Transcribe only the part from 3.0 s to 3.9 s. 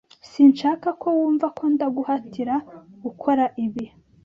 gukora ibi.